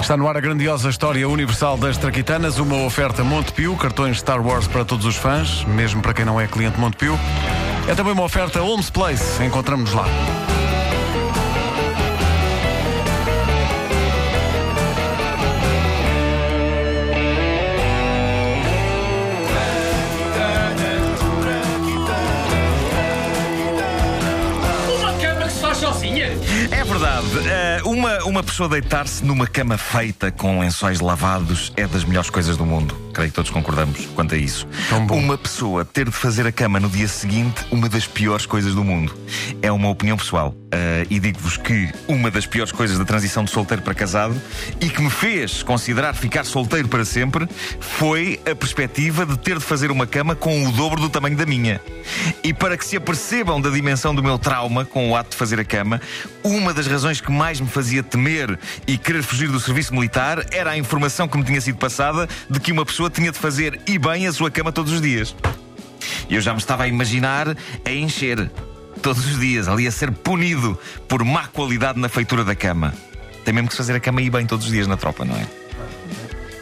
[0.00, 4.66] Está no ar a grandiosa história universal das Traquitanas, uma oferta Montepio, cartões Star Wars
[4.66, 7.18] para todos os fãs, mesmo para quem não é cliente Montepio.
[7.86, 10.06] É também uma oferta Holmes Place, encontramos lá.
[27.36, 32.56] Eh, uma, uma pessoa deitar-se numa cama feita com lençóis lavados é das melhores coisas
[32.56, 33.07] do mundo.
[33.18, 34.64] Creio que todos concordamos quanto a isso.
[35.10, 38.84] Uma pessoa ter de fazer a cama no dia seguinte, uma das piores coisas do
[38.84, 39.12] mundo.
[39.60, 40.54] É uma opinião pessoal.
[40.70, 44.40] Eh, e digo-vos que uma das piores coisas da transição de solteiro para casado
[44.80, 47.48] e que me fez considerar ficar solteiro para sempre
[47.80, 51.46] foi a perspectiva de ter de fazer uma cama com o dobro do tamanho da
[51.46, 51.80] minha.
[52.44, 55.58] E para que se apercebam da dimensão do meu trauma com o ato de fazer
[55.58, 56.00] a cama,
[56.44, 60.72] uma das razões que mais me fazia temer e querer fugir do serviço militar era
[60.72, 63.98] a informação que me tinha sido passada de que uma pessoa tinha de fazer e
[63.98, 65.34] bem a sua cama todos os dias.
[66.28, 68.50] E eu já me estava a imaginar a encher
[69.02, 72.94] todos os dias, ali a ser punido por má qualidade na feitura da cama.
[73.44, 75.36] Tem mesmo que se fazer a cama e bem todos os dias na tropa, não
[75.36, 75.46] é?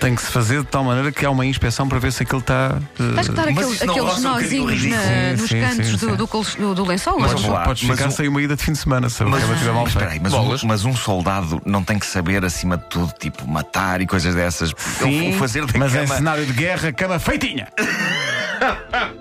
[0.00, 2.40] Tem que se fazer de tal maneira que há uma inspeção para ver se aquilo
[2.40, 2.78] está.
[2.98, 5.92] eh, dar Mas aquele- isso não aqueles um nozinhos na- Sim, nos sim, cantos sim,
[5.92, 6.16] do, sim.
[6.16, 6.26] do,
[6.68, 7.18] do- do lençol?
[7.20, 7.64] Mas vamos lá.
[7.64, 9.72] Podes mas ficar um- sem uma ida de fim de semana, se Mas, cama estiver
[9.74, 10.06] mal mas feita.
[10.08, 10.20] espera aí,
[10.50, 14.06] mas, um, mas um soldado não tem que saber, acima de tudo, tipo, matar e
[14.06, 14.72] coisas dessas.
[14.98, 16.16] Sim, fazer da mas em cama.
[16.16, 17.68] cenário de guerra, cama feitinha.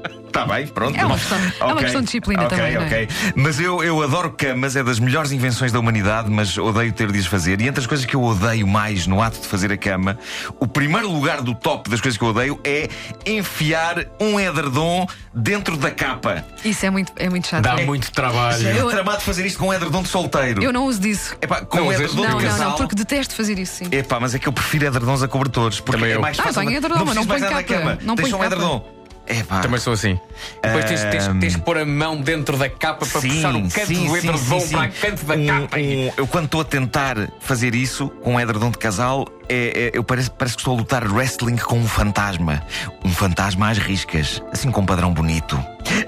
[0.49, 0.97] Bem, pronto.
[0.99, 2.85] É uma questão- é uma questão de disciplina ok, também, não é?
[2.85, 3.07] ok.
[3.35, 7.19] Mas eu, eu adoro camas, é das melhores invenções da humanidade, mas odeio ter de
[7.19, 7.61] as fazer.
[7.61, 10.17] E entre as coisas que eu odeio mais no ato de fazer a cama,
[10.59, 12.89] o primeiro lugar do top das coisas que eu odeio é
[13.25, 16.43] enfiar um edredom dentro da capa.
[16.63, 17.63] Isso é muito, é muito chato.
[17.63, 17.85] Dá É.
[17.85, 18.67] muito trabalho.
[18.67, 20.63] É Eu- tramado fazer isto com um edredom de solteiro.
[20.63, 21.35] Eu não uso disso.
[21.41, 22.69] Epá, com Não um edredom Não, de não, casal.
[22.71, 23.87] não, porque detesto fazer isso, sim.
[23.91, 25.79] Epá, mas é que eu prefiro edredons a cobertores.
[25.79, 26.21] Porque Também é eu.
[26.21, 26.61] mais Ah, fácil.
[26.61, 27.63] tenho edredom, não ponho nada na capa.
[27.63, 27.97] cama.
[28.01, 28.98] Não Deixa um edredom.
[29.29, 29.59] Epá.
[29.59, 30.19] Também sou assim.
[30.63, 33.93] Depois tens, tens, tens de pôr a mão dentro da capa para puxar o canto
[33.93, 35.77] do edredom para o canto da Um- capa.
[35.77, 39.97] um- eu, quando estou a tentar fazer isso com um edredom de casal, é, é-
[39.97, 42.63] eu parece, parece que estou a lutar wrestling com um fantasma.
[43.05, 45.63] Um fantasma às riscas, assim com um padrão bonito.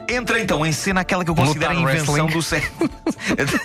[0.09, 2.33] Entra então em cena aquela que eu considero a invenção wrestling.
[2.33, 2.89] do século.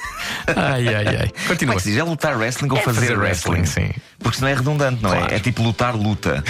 [0.54, 1.28] Ai, ai, ai.
[1.28, 1.74] Como é Continua.
[1.76, 1.98] que se diz?
[1.98, 3.58] É lutar wrestling ou É fazer, fazer wrestling?
[3.60, 3.92] wrestling, sim.
[4.18, 5.32] Porque senão é redundante, não Claro.
[5.32, 5.36] é?
[5.36, 6.42] É tipo lutar, luta.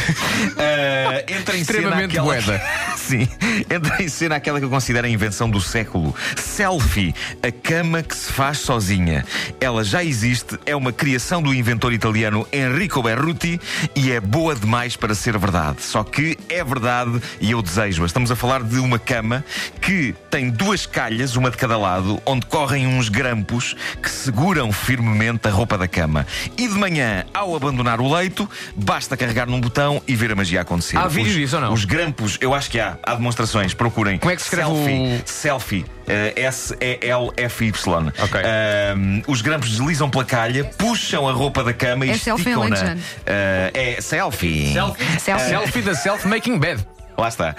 [0.59, 2.25] Ah, entra em Extremamente cena aquela...
[2.25, 2.63] boeda.
[3.07, 3.29] Sim,
[3.71, 6.13] entra em cena aquela que eu considero a invenção do século.
[6.37, 9.25] Selfie, a cama que se faz sozinha.
[9.61, 13.61] Ela já existe, é uma criação do inventor italiano Enrico Berruti
[13.95, 15.83] e é boa demais para ser verdade.
[15.83, 18.07] Só que é verdade e eu desejo-a.
[18.07, 19.45] Estamos a falar de uma cama
[19.81, 25.47] que tem duas calhas, uma de cada lado, onde correm uns grampos que seguram firmemente
[25.47, 26.27] a roupa da cama.
[26.59, 30.63] E de manhã, ao abandonar o leito, basta carregar num botão e ver a magia
[30.63, 30.97] acontecer.
[30.97, 31.73] Há vídeo disso ou não?
[31.73, 32.96] Os grampos, eu acho que há.
[33.03, 34.19] Há demonstrações, procurem.
[34.19, 34.95] Como é que se escreve Selfie.
[34.95, 35.85] o- Selfie.
[36.09, 38.13] eh, S-E-L-F-Y.
[38.23, 38.41] Ok.
[38.41, 42.97] Ahm, os grampos deslizam pela calha, puxam a roupa da cama e É esticam-na.
[43.27, 44.73] Eh, é selfie.
[44.73, 45.21] Selfie.
[45.21, 45.49] Selfie.
[45.49, 46.87] Selfie da self-making bed.
[47.19, 47.55] Lá está.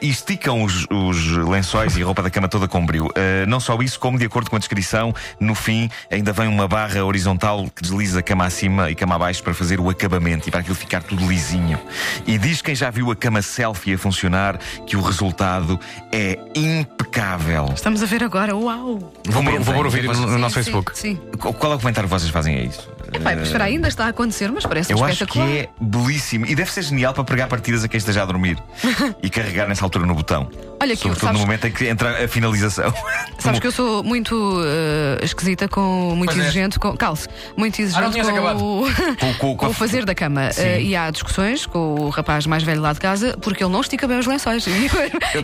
[0.00, 3.08] E esticam os, os lençóis e a roupa da cama toda com brilho.
[3.16, 6.68] Ah, não só isso, como de acordo com a descrição, no fim ainda vem uma
[6.68, 10.50] barra horizontal que desliza a cama acima e cama abaixo para fazer o acabamento e
[10.50, 11.78] para aquilo ficar tudo lisinho.
[12.26, 15.78] E diz quem já viu a cama selfie a funcionar que o resultado
[16.12, 17.70] é impecável.
[17.74, 19.12] Estamos a ver agora, uau!
[19.26, 20.98] Vou, vou pôr o Comentem, vídeo no, no Sim, nosso sim, Facebook.
[20.98, 21.16] Sim.
[21.38, 22.90] Qu- Qual é o comentário que vocês fazem a isso?
[23.12, 26.72] Epá, espera, ainda está a acontecer, mas parece Eu acho que é belíssimo e deve
[26.72, 28.56] ser genial para pregar partidas a quem esteja a dormir
[29.22, 30.48] e carregar nessa altura no botão.
[30.80, 32.92] Olha aqui, Sobretudo sabes- no momento em que entra a finalização.
[33.38, 36.14] Sabes que eu sou muito eh, esquisita com.
[36.16, 36.48] muito Pois é.
[36.48, 36.96] exigente com.
[36.96, 38.36] Calce, muito Ah, exigente tinhas com,
[38.82, 40.50] o, Com- com- com o fazer da cama.
[40.56, 43.80] Eh, e há discussões com o rapaz mais velho lá de casa porque ele não
[43.80, 44.64] estica bem os lençóis.
[44.66, 44.74] Eu-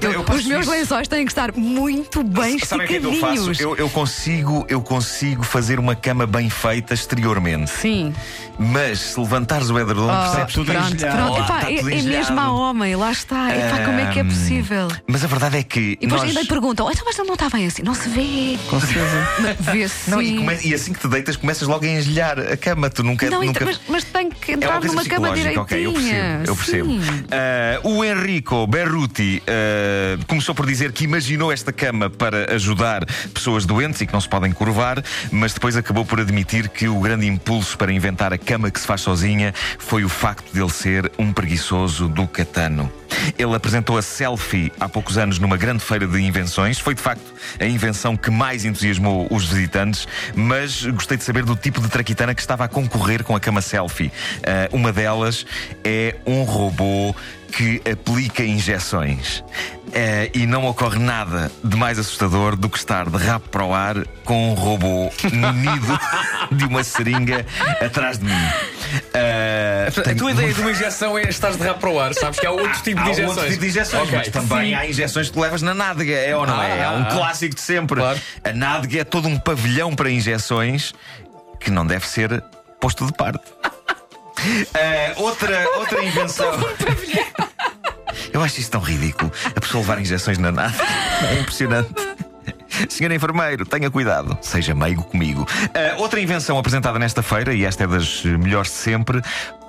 [0.02, 0.70] eu eu- os meus isso.
[0.70, 3.60] lençóis têm que estar muito bem Sabem o que é que eu esticadinhos.
[3.60, 7.70] Eu, consigo, eu consigo fazer uma cama bem feita exteriormente.
[7.70, 8.12] Sim.
[8.58, 11.16] Mas se levantares o edredom, Oh, percebes tudo pronto, engelhado.
[11.16, 11.38] pronto.
[11.38, 13.27] Lá, Epá, é, tudo é mesmo a homem, lá está.
[13.36, 14.88] Epá, como é que é possível?
[15.06, 15.98] Mas a verdade é que.
[16.00, 16.28] E depois nós...
[16.30, 17.82] ainda lhe perguntam: então, mas ele não está bem assim?
[17.82, 18.58] Não se vê.
[18.68, 19.28] Com certeza.
[19.72, 20.10] Vê-se.
[20.10, 22.88] Não, e, come- e assim que te deitas, começas logo a engelhar a cama.
[22.90, 23.28] Tu nunca.
[23.28, 23.64] Não, nunca...
[23.64, 25.62] mas, mas tem que É entrar coisa numa cama direitinha.
[25.62, 26.44] ok, eu percebo.
[26.46, 26.90] Eu percebo.
[27.30, 33.04] Ah, o Enrico Berruti ah, começou por dizer que imaginou esta cama para ajudar
[33.34, 36.98] pessoas doentes e que não se podem curvar, mas depois acabou por admitir que o
[37.00, 40.70] grande impulso para inventar a cama que se faz sozinha foi o facto de ele
[40.70, 42.90] ser um preguiçoso do catano.
[43.38, 46.78] Ele apresentou a selfie há poucos anos numa grande feira de invenções.
[46.78, 51.56] Foi de facto a invenção que mais entusiasmou os visitantes, mas gostei de saber do
[51.56, 54.06] tipo de traquitana que estava a concorrer com a cama selfie.
[54.06, 55.46] Uh, uma delas
[55.84, 57.14] é um robô
[57.52, 59.42] que aplica injeções.
[59.92, 63.72] É, e não ocorre nada de mais assustador do que estar de rabo para o
[63.72, 65.98] ar com um robô munido
[66.52, 67.46] de uma seringa
[67.80, 68.48] atrás de mim.
[69.88, 72.46] A tua ideia de uma injeção é estar de rabo para o ar, sabes que
[72.46, 73.36] há outro tipo de injeções.
[73.36, 74.18] Outro tipo de injeções, okay.
[74.18, 74.74] mas também Sim.
[74.74, 76.80] há injeções que tu levas na nádega, é ou não é?
[76.80, 78.00] É um ah, clássico de sempre.
[78.00, 78.20] Claro.
[78.44, 80.92] A nádega é todo um pavilhão para injeções
[81.58, 82.42] que não deve ser
[82.80, 83.44] posto de parte.
[84.38, 86.52] Uh, outra, outra invenção.
[88.32, 89.32] Eu acho isso tão ridículo.
[89.54, 90.74] A pessoa levar injeções na nada.
[91.30, 91.94] É impressionante.
[92.88, 95.42] Senhor enfermeiro, tenha cuidado, seja meigo comigo.
[95.42, 99.22] Uh, outra invenção apresentada nesta feira, e esta é das melhores de sempre: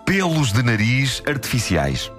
[0.10, 2.12] pelos de nariz artificiais.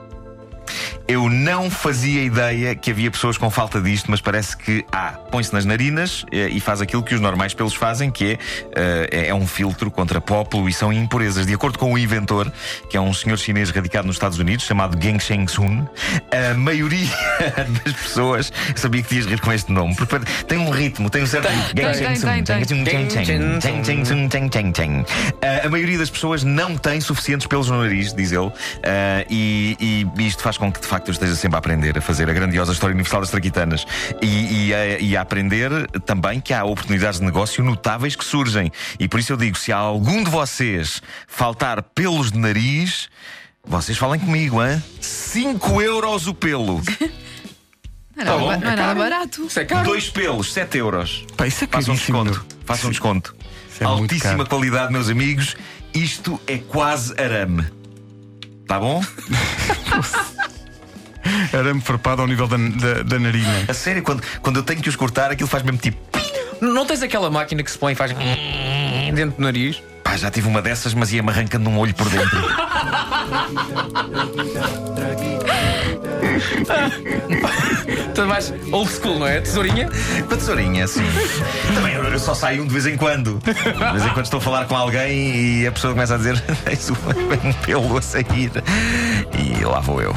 [1.11, 5.09] Eu não fazia ideia que havia pessoas com falta disto, mas parece que há.
[5.09, 8.35] Ah, Põe-se nas narinas eh, e faz aquilo que os normais pelos fazem, que é,
[8.35, 11.47] uh, é um filtro contra pó, poluição e impurezas.
[11.47, 12.53] De acordo com o inventor,
[12.89, 15.85] que é um senhor chinês radicado nos Estados Unidos, chamado Geng Sheng-sun,
[16.31, 17.11] a maioria
[17.85, 18.53] das pessoas.
[18.77, 21.81] Sabia que ias rir com este nome, porque tem um ritmo, tem um certo ritmo.
[25.65, 28.53] A maioria das pessoas não tem suficientes pelos no nariz, diz ele,
[29.29, 32.29] e, e isto faz com que de facto eu esteja sempre a aprender a fazer
[32.29, 33.87] a grandiosa história universal das traquitanas
[34.21, 35.71] e, e, a, e a aprender
[36.05, 38.71] também que há oportunidades de negócio notáveis que surgem.
[38.99, 43.09] E por isso eu digo: se há algum de vocês faltar pelos de nariz,
[43.65, 44.83] vocês falem comigo, hein?
[45.01, 46.81] 5 euros o pelo.
[48.17, 49.47] Não, tá não, não é nada barato.
[49.47, 49.85] Isso é caro.
[49.85, 51.25] Dois pelos, 7 euros.
[51.39, 52.47] Pá, isso é Façam um desconto.
[52.67, 53.35] Façam um desconto.
[53.81, 55.57] É Altíssima qualidade, meus amigos.
[55.95, 57.65] Isto é quase arame.
[58.67, 59.03] Tá bom?
[61.53, 63.65] Arame farpado ao nível da, da, da narina.
[63.69, 65.99] A sério, quando, quando eu tenho que os cortar, aquilo faz mesmo tipo.
[66.61, 69.83] Não tens aquela máquina que se põe e faz dentro do nariz?
[70.05, 72.41] Pá, já tive uma dessas, mas ia-me arrancando um olho por dentro.
[78.15, 79.41] Tudo mais old school, não é?
[79.41, 79.89] Tesourinha?
[80.29, 81.05] Com a tesourinha, sim.
[81.75, 83.39] Também eu só saio um de vez em quando.
[83.39, 86.41] De vez em quando estou a falar com alguém e a pessoa começa a dizer:
[86.65, 88.51] Tens um pelo a sair.
[89.39, 90.15] E lá vou eu.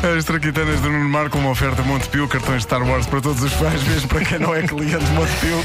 [0.16, 3.82] As traquitanas do Nuno Marco, uma oferta Montepio, cartões Star Wars para todos os fãs,
[3.84, 5.64] mesmo para quem não é cliente Montepio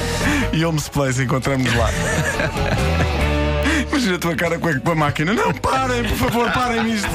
[0.52, 1.24] e Homes Place.
[1.24, 1.90] Encontramos lá.
[3.90, 5.34] Imagina a tua cara com a máquina.
[5.34, 7.10] Não, parem, por favor, parem nisto.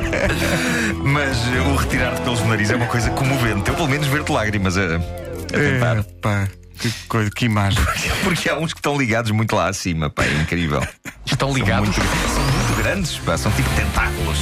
[1.04, 1.36] Mas
[1.66, 3.68] o retirar-te pelos nariz é uma coisa comovente.
[3.68, 5.98] Eu, pelo menos, ver-te lágrimas a, a tentar.
[5.98, 6.48] É, pá,
[6.78, 7.84] que, coisa, que imagem.
[8.22, 10.82] Porque há uns que estão ligados muito lá acima, pá, é incrível.
[11.26, 11.94] Estão ligados?
[11.94, 14.38] São muito, são muito grandes, pá, são tipo tentáculos.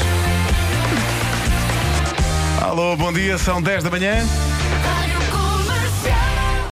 [2.72, 4.24] Alô, bom dia, são 10 da manhã.